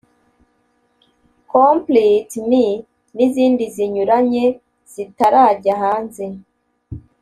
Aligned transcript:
Complete 1.53 2.35
me 2.49 2.65
n’izindi 3.15 3.63
zinyuranye 3.75 4.45
zitarajya 4.93 5.73
hanze 5.83 6.25